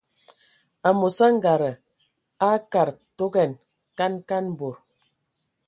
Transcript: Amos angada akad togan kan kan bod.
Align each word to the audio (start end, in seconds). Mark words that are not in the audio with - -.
Amos 0.89 1.15
angada 1.29 1.71
akad 2.51 2.93
togan 3.17 3.51
kan 3.97 4.13
kan 4.29 4.45
bod. 4.59 4.77